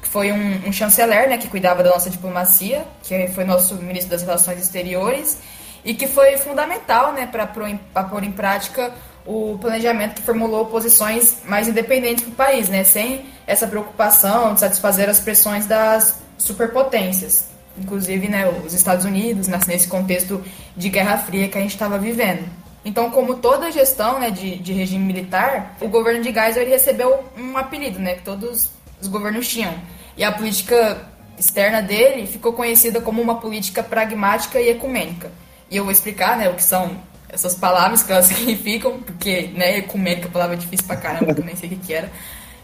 [0.00, 4.10] que foi um, um, chanceler né, que cuidava da nossa diplomacia, que foi nosso ministro
[4.10, 5.38] das Relações Exteriores,
[5.84, 8.92] e que foi fundamental né, para pôr em prática
[9.24, 14.60] o planejamento que formulou posições mais independentes para o país, né, sem essa preocupação de
[14.60, 17.46] satisfazer as pressões das superpotências,
[17.78, 20.42] inclusive né, os Estados Unidos, nesse contexto
[20.76, 22.61] de Guerra Fria que a gente estava vivendo.
[22.84, 27.56] Então, como toda gestão né, de, de regime militar, o governo de Geisel recebeu um
[27.56, 29.74] apelido, né, que todos os governos tinham.
[30.16, 35.30] E a política externa dele ficou conhecida como uma política pragmática e ecumênica.
[35.70, 36.96] E eu vou explicar né, o que são
[37.28, 41.56] essas palavras, que elas significam, porque né, ecumênica é palavra difícil pra caramba, eu nem
[41.56, 42.10] sei o que, que era.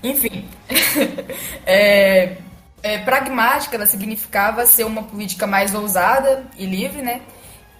[0.02, 0.46] Enfim.
[1.64, 2.36] é,
[2.82, 7.20] é, pragmática, ela significava ser uma política mais ousada e livre, né?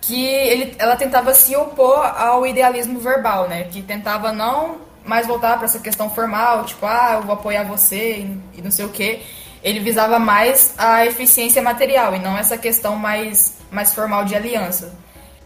[0.01, 3.65] Que ele, ela tentava se opor ao idealismo verbal, né?
[3.65, 8.27] Que tentava não mais voltar para essa questão formal, tipo, ah, eu vou apoiar você
[8.55, 9.23] e, não sei o quê.
[9.63, 14.95] Ele visava mais a eficiência material e não essa questão mais, mais formal de aliança.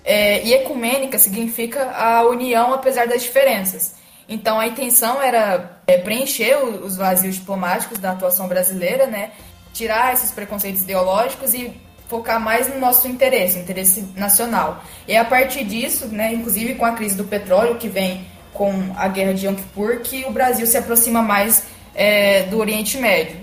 [0.04, 3.94] É, e ecumênica significa a união apesar das diferenças.
[4.28, 9.30] Então a intenção era é, preencher os vazios diplomáticos da atuação brasileira, né?
[9.72, 11.72] Tirar esses preconceitos ideológicos e
[12.12, 14.84] focar mais no nosso interesse, interesse nacional.
[15.08, 19.08] E a partir disso, né, inclusive com a crise do petróleo que vem com a
[19.08, 23.40] guerra de Yom Kippur, que o Brasil se aproxima mais é, do Oriente Médio.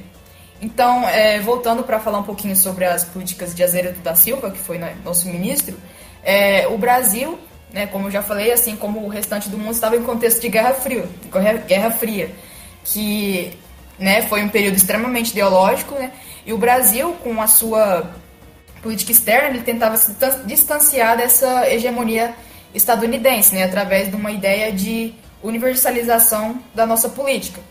[0.61, 4.59] Então, é, voltando para falar um pouquinho sobre as políticas de Azeredo da Silva, que
[4.59, 5.75] foi né, nosso ministro,
[6.23, 7.39] é, o Brasil,
[7.73, 10.49] né, como eu já falei, assim como o restante do mundo, estava em contexto de
[10.49, 11.05] Guerra Fria,
[11.67, 12.29] Guerra Fria
[12.83, 13.57] que
[13.97, 16.11] né, foi um período extremamente ideológico, né,
[16.45, 18.09] e o Brasil, com a sua
[18.81, 20.15] política externa, ele tentava se
[20.45, 22.33] distanciar dessa hegemonia
[22.73, 27.61] estadunidense, né, através de uma ideia de universalização da nossa política.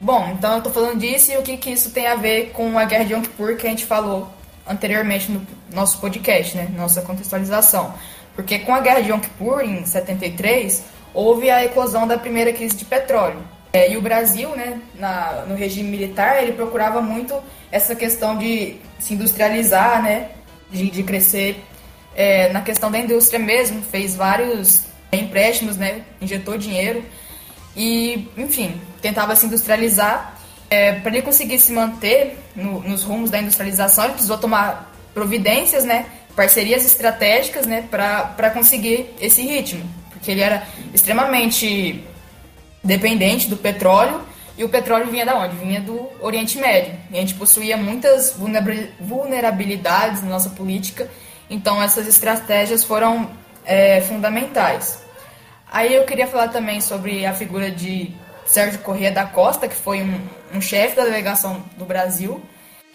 [0.00, 2.78] Bom, então eu estou falando disso e o que, que isso tem a ver com
[2.78, 4.28] a Guerra de Yom Kippur que a gente falou
[4.66, 7.94] anteriormente no nosso podcast, né, nossa contextualização.
[8.34, 12.76] Porque com a Guerra de Yom Kippur, em 73, houve a eclosão da primeira crise
[12.76, 13.42] de petróleo.
[13.72, 17.34] É, e o Brasil, né, na, no regime militar, ele procurava muito
[17.70, 20.30] essa questão de se industrializar, né,
[20.70, 21.64] de, de crescer
[22.14, 27.04] é, na questão da indústria mesmo, fez vários empréstimos, né, injetou dinheiro
[27.76, 30.34] e, enfim, tentava se industrializar.
[30.70, 35.84] É, para ele conseguir se manter no, nos rumos da industrialização, ele precisou tomar providências,
[35.84, 42.04] né, parcerias estratégicas, né, para conseguir esse ritmo, porque ele era extremamente
[42.82, 44.20] dependente do petróleo
[44.58, 45.54] e o petróleo vinha da onde?
[45.56, 46.92] Vinha do Oriente Médio.
[47.12, 48.36] E a gente possuía muitas
[48.98, 51.08] vulnerabilidades na nossa política,
[51.48, 53.30] então essas estratégias foram
[53.64, 55.00] é, fundamentais.
[55.70, 58.12] Aí eu queria falar também sobre a figura de
[58.44, 60.20] Sérgio Corrêa da Costa, que foi um,
[60.52, 62.42] um chefe da delegação do Brasil.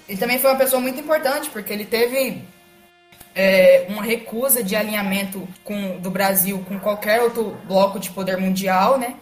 [0.10, 2.44] Ele também foi uma pessoa muito importante, porque ele teve
[3.34, 8.98] é, uma recusa de alinhamento com, do Brasil com qualquer outro bloco de poder mundial,
[8.98, 9.16] né?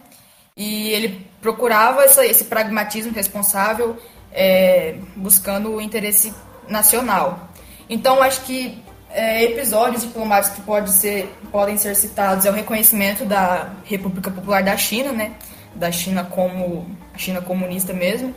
[0.56, 3.96] E ele procurava essa, esse pragmatismo responsável,
[4.32, 6.32] é, buscando o interesse
[6.68, 7.48] nacional.
[7.88, 13.24] Então, acho que é, episódios diplomáticos que pode ser, podem ser citados é o reconhecimento
[13.24, 15.32] da República Popular da China, né?
[15.74, 16.86] Da China como
[17.16, 18.34] China comunista mesmo,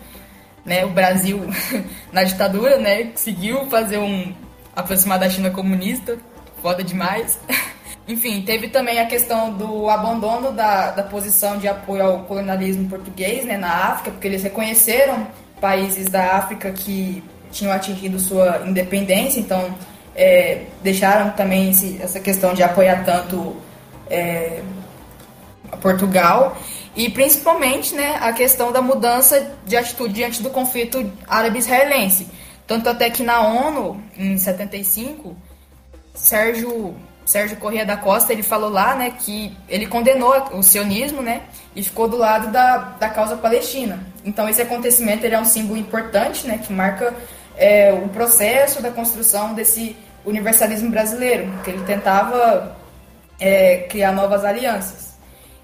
[0.65, 0.86] né?
[0.86, 1.41] O Brasil
[2.12, 3.06] na ditadura, né?
[3.06, 4.34] Conseguiu fazer um
[4.75, 6.17] aproximar da China comunista,
[6.62, 7.39] foda demais.
[8.08, 13.46] Enfim, teve também a questão do abandono da, da posição de apoio ao colonialismo português
[13.46, 15.28] né, na África, porque eles reconheceram
[15.60, 19.74] países da África que tinham atingido sua independência, então
[20.15, 23.56] é, deixaram também esse, essa questão de apoiar tanto
[24.08, 24.62] é,
[25.82, 26.56] Portugal
[26.95, 32.28] e principalmente né, a questão da mudança de atitude diante do conflito árabe-israelense.
[32.68, 35.36] Tanto até que na ONU, em 75,
[36.14, 36.95] Sérgio
[37.26, 41.41] Sérgio Corrêa da Costa, ele falou lá, né, que ele condenou o sionismo, né,
[41.76, 43.99] e ficou do lado da, da causa palestina.
[44.23, 47.13] Então esse acontecimento ele é um símbolo importante, né, que marca
[47.57, 52.78] é, o processo da construção desse universalismo brasileiro, que ele tentava
[53.39, 55.15] é, criar novas alianças.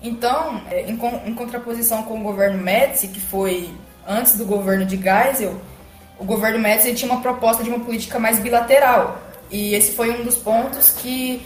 [0.01, 3.70] Então, é, em, em, contraposição com o governo Médici, que foi
[4.07, 5.62] antes do governo de Geisel,
[6.18, 9.20] o governo Médici tinha uma proposta de uma política mais bilateral,
[9.51, 11.45] E esse foi um dos pontos que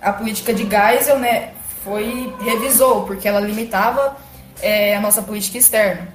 [0.00, 1.52] a política de Geisel né,
[1.84, 4.16] foi revisou, porque ela limitava
[4.60, 6.08] é, a nossa política externa.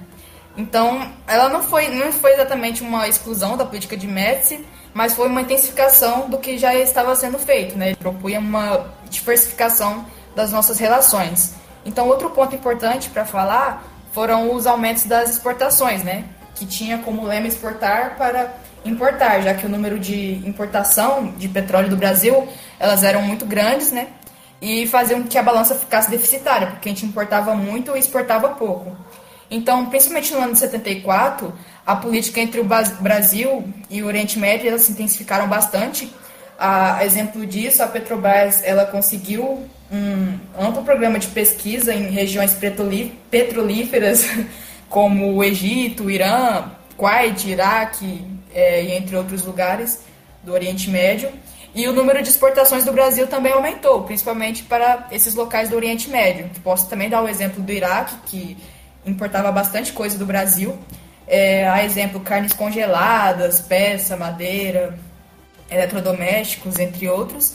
[0.56, 5.28] Então, ela não foi, não foi exatamente uma exclusão da política de Médici, mas foi
[5.28, 7.88] uma intensificação do que já estava sendo feito, né?
[7.88, 10.04] Ele propunha uma diversificação
[10.36, 11.54] das nossas relações.
[11.84, 16.24] Então, outro ponto importante para falar foram os aumentos das exportações, né?
[16.54, 18.52] Que tinha como lema exportar para
[18.84, 23.92] importar, já que o número de importação de petróleo do Brasil, elas eram muito grandes,
[23.92, 24.08] né?
[24.60, 28.96] E faziam que a balança ficasse deficitária, porque a gente importava muito e exportava pouco.
[29.50, 31.52] Então, principalmente no ano de 74,
[31.86, 32.64] a política entre o
[33.00, 36.10] Brasil e o Oriente Médio elas se intensificaram bastante.
[36.58, 42.56] A exemplo disso, a Petrobras ela conseguiu um amplo programa de pesquisa em regiões
[43.30, 44.26] petrolíferas
[44.88, 46.64] como o Egito, o Irã,
[46.96, 48.24] Kuwait, Iraque
[48.54, 50.00] é, e entre outros lugares
[50.42, 51.30] do Oriente Médio.
[51.74, 56.10] E o número de exportações do Brasil também aumentou, principalmente para esses locais do Oriente
[56.10, 56.50] Médio.
[56.62, 58.56] Posso também dar o exemplo do Iraque, que
[59.06, 60.78] importava bastante coisa do Brasil.
[61.26, 64.98] É, a exemplo, carnes congeladas, peça, madeira,
[65.70, 67.54] eletrodomésticos, entre outros.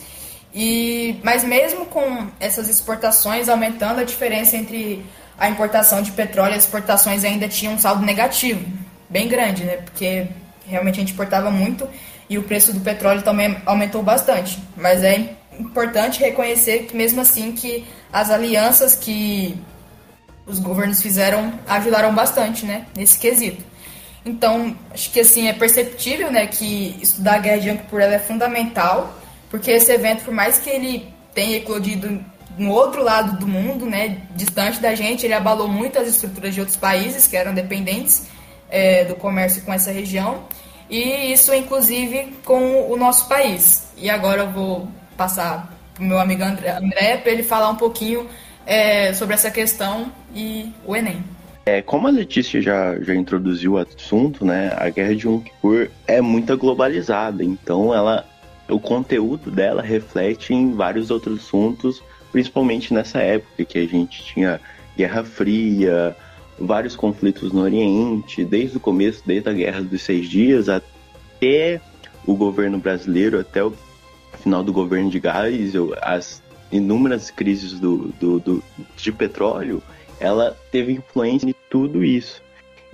[0.53, 5.05] E, mas mesmo com essas exportações aumentando, a diferença entre
[5.37, 8.65] a importação de petróleo e as exportações ainda tinha um saldo negativo,
[9.07, 9.77] bem grande, né?
[9.77, 10.25] Porque
[10.67, 11.87] realmente a gente importava muito
[12.29, 14.59] e o preço do petróleo também aumentou bastante.
[14.75, 19.59] Mas é importante reconhecer que mesmo assim que as alianças que
[20.45, 23.63] os governos fizeram ajudaram bastante, né, nesse quesito.
[24.25, 28.19] Então, acho que assim é perceptível, né, que estudar a guerra de Yom Kippur é
[28.19, 29.17] fundamental,
[29.49, 32.23] porque esse evento, por mais que ele tenha eclodido
[32.57, 36.59] no outro lado do mundo, né, distante da gente, ele abalou muito as estruturas de
[36.59, 38.27] outros países que eram dependentes
[38.69, 40.43] é, do comércio com essa região,
[40.89, 43.87] e isso inclusive com o nosso país.
[43.97, 48.27] E agora eu vou passar para o meu amigo André, para ele falar um pouquinho
[48.65, 51.23] é, sobre essa questão e o Enem.
[51.65, 55.89] É, como a Letícia já, já introduziu o assunto, né, a Guerra de Yom Kippur
[56.05, 58.25] é muito globalizada, então ela,
[58.69, 62.01] o conteúdo dela reflete em vários outros assuntos,
[62.31, 64.61] principalmente nessa época que a gente tinha
[64.95, 66.15] Guerra Fria,
[66.59, 71.81] vários conflitos no Oriente, desde o começo, desde a Guerra dos Seis Dias até
[72.25, 73.73] o governo brasileiro, até o
[74.41, 76.41] final do governo de Geisel, as
[76.71, 78.63] inúmeras crises do, do, do,
[78.95, 79.81] de petróleo,
[80.19, 82.41] ela teve influência em tudo isso.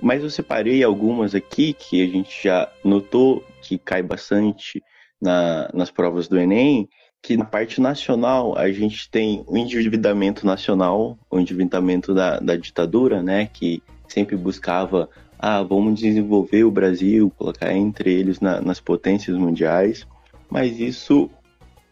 [0.00, 4.82] Mas eu separei algumas aqui que a gente já notou que cai bastante
[5.20, 6.88] na, nas provas do Enem,
[7.24, 13.22] que na parte nacional a gente tem o endividamento nacional, o endividamento da, da ditadura,
[13.22, 15.08] né, que sempre buscava,
[15.38, 20.06] ah, vamos desenvolver o Brasil, colocar entre eles na, nas potências mundiais,
[20.50, 21.30] mas isso,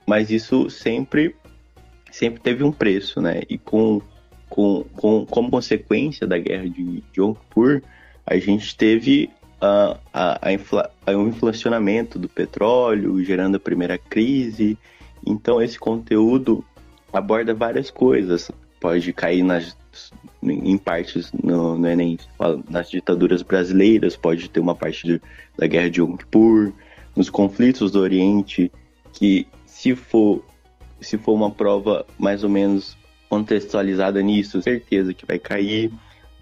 [0.07, 1.35] mas isso sempre
[2.11, 3.41] sempre teve um preço, né?
[3.49, 4.03] E com,
[4.51, 7.35] com, com como consequência da guerra de Yom
[8.26, 9.30] a gente teve
[9.62, 14.76] uh, a, a infla, o inflacionamento do petróleo, gerando a primeira crise.
[15.27, 16.64] Então, esse conteúdo
[17.12, 18.51] aborda várias coisas.
[18.81, 19.77] Pode cair nas,
[20.43, 22.18] em partes no, no Enem,
[22.68, 25.23] nas ditaduras brasileiras, pode ter uma parte de,
[25.57, 26.73] da guerra de Yom Kippur,
[27.14, 28.73] nos conflitos do Oriente,
[29.12, 30.43] que se for
[31.01, 32.97] se for uma prova mais ou menos
[33.29, 35.91] contextualizada nisso, certeza que vai cair.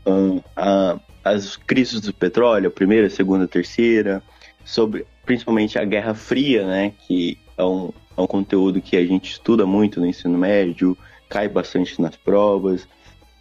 [0.06, 4.22] Um, a, as crises do petróleo, primeira, segunda, terceira,
[4.64, 9.32] sobre principalmente a Guerra Fria, né, que é um, é um conteúdo que a gente
[9.32, 10.96] estuda muito no ensino médio,
[11.28, 12.86] cai bastante nas provas.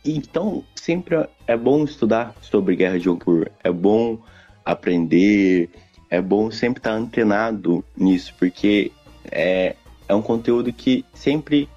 [0.06, 3.18] Então, sempre é bom estudar sobre Guerra de Yom
[3.62, 4.18] é bom
[4.64, 5.70] aprender,
[6.10, 8.92] é bom sempre estar antenado nisso, porque
[9.30, 9.76] é,
[10.08, 11.68] é um conteúdo que sempre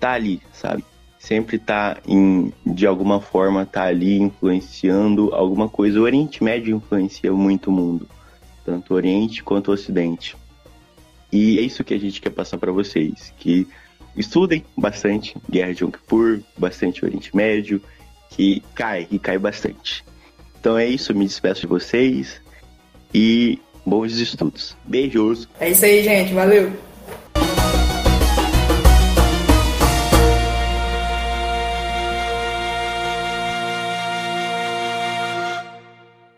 [0.00, 0.84] tá ali, sabe?
[1.18, 6.00] Sempre tá em, de alguma forma, tá ali influenciando alguma coisa.
[6.00, 8.08] O Oriente Médio influencia muito o mundo,
[8.64, 10.36] tanto o Oriente quanto o Ocidente.
[11.34, 13.66] E é isso que a gente quer passar para vocês, que
[14.16, 17.82] estudem bastante Guerra de Yom Kippur, bastante Oriente Médio,
[18.30, 20.04] que cai, e cai bastante.
[20.60, 22.40] Então é isso, me despeço de vocês
[23.12, 24.76] e bons estudos.
[24.84, 25.48] Beijos!
[25.58, 26.72] É isso aí, gente, valeu!